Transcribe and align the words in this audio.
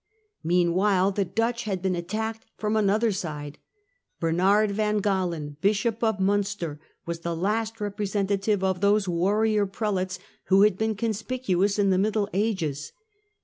Meanwhile 0.43 1.11
the 1.11 1.25
Dutch 1.25 1.65
had 1.65 1.79
been 1.83 1.95
attacked 1.95 2.47
from 2.57 2.75
another 2.75 3.11
side. 3.11 3.59
Bernard 4.19 4.71
Van 4.71 4.97
Galen, 4.97 5.57
Bishop 5.61 6.03
of 6.03 6.19
Munster, 6.19 6.79
was 7.05 7.19
the 7.19 7.35
last 7.35 7.79
representative 7.79 8.63
of 8.63 8.81
those 8.81 9.07
warrior 9.07 9.67
prelates 9.67 10.17
who 10.45 10.63
had 10.63 10.75
been 10.75 10.95
conspicuous 10.95 11.77
in 11.77 11.91
the 11.91 11.99
Middle 11.99 12.27
Ages. 12.33 12.93